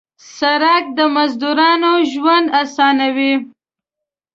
سړک 0.37 0.83
د 0.97 0.99
مزدورانو 1.15 1.91
ژوند 2.11 2.47
اسانوي. 2.61 3.33